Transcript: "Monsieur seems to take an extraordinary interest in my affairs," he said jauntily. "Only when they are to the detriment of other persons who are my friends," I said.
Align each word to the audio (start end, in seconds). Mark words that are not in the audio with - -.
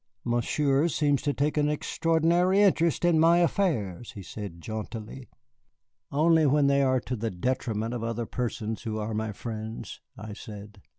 "Monsieur 0.23 0.87
seems 0.87 1.21
to 1.21 1.31
take 1.31 1.57
an 1.57 1.69
extraordinary 1.69 2.59
interest 2.59 3.05
in 3.05 3.19
my 3.19 3.37
affairs," 3.37 4.13
he 4.13 4.23
said 4.23 4.59
jauntily. 4.59 5.29
"Only 6.11 6.47
when 6.47 6.65
they 6.65 6.81
are 6.81 6.99
to 7.01 7.15
the 7.15 7.29
detriment 7.29 7.93
of 7.93 8.03
other 8.03 8.25
persons 8.25 8.81
who 8.81 8.97
are 8.97 9.13
my 9.13 9.31
friends," 9.31 10.01
I 10.17 10.33
said. 10.33 10.81